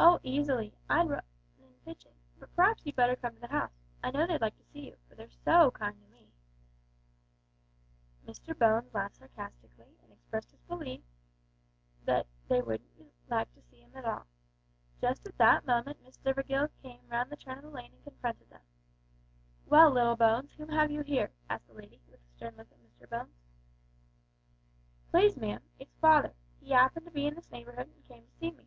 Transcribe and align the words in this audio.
"Oh, 0.00 0.20
easily. 0.22 0.72
I'll 0.88 1.08
run 1.08 1.24
an' 1.60 1.74
fetch 1.84 2.06
it; 2.06 2.14
but 2.38 2.54
p'r'aps 2.54 2.86
you 2.86 2.92
had 2.92 2.96
better 2.96 3.16
come 3.16 3.34
to 3.34 3.40
the 3.40 3.48
house. 3.48 3.72
I 4.00 4.12
know 4.12 4.28
they'd 4.28 4.40
like 4.40 4.56
to 4.56 4.62
see 4.72 4.86
you, 4.86 4.96
for 5.08 5.16
they're 5.16 5.28
so 5.28 5.72
kind 5.72 5.98
to 6.00 6.06
me." 6.06 6.28
Mr 8.24 8.56
Bones 8.56 8.94
laughed 8.94 9.16
sarcastically, 9.16 9.96
and 10.00 10.12
expressed 10.12 10.52
his 10.52 10.60
belief 10.68 11.00
that 12.04 12.28
they 12.48 12.62
wouldn't 12.62 12.88
like 13.28 13.52
to 13.54 13.60
see 13.62 13.80
him 13.80 13.90
at 13.96 14.04
all. 14.04 14.26
Just 15.00 15.26
at 15.26 15.36
that 15.38 15.66
moment 15.66 16.00
Miss 16.04 16.16
Stivergill 16.16 16.68
came 16.80 17.08
round 17.08 17.28
the 17.30 17.36
turn 17.36 17.58
of 17.58 17.64
the 17.64 17.70
lane 17.70 17.92
and 17.92 18.04
confronted 18.04 18.48
them. 18.50 18.62
"Well, 19.66 19.90
little 19.90 20.16
Bones, 20.16 20.52
whom 20.52 20.68
have 20.68 20.92
you 20.92 21.00
here?" 21.02 21.32
asked 21.50 21.66
the 21.66 21.72
lady, 21.74 22.00
with 22.08 22.20
a 22.20 22.24
stern 22.36 22.54
look 22.56 22.70
at 22.70 22.78
Mr 22.86 23.10
Bones. 23.10 23.34
"Please, 25.10 25.36
ma'am, 25.36 25.62
it's 25.80 25.96
father. 25.96 26.34
He 26.60 26.72
'appened 26.72 27.06
to 27.06 27.10
be 27.10 27.26
in 27.26 27.34
this 27.34 27.50
neighbourhood, 27.50 27.88
and 27.88 28.04
came 28.04 28.24
to 28.24 28.32
see 28.38 28.52
me." 28.52 28.66